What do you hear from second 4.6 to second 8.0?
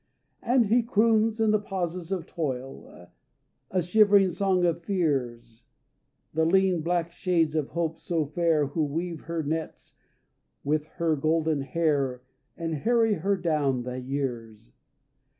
of Fears, The lean black shades of Hope